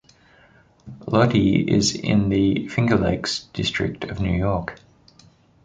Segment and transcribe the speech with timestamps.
[1.05, 4.79] Lodi is in the Finger Lakes District of New York.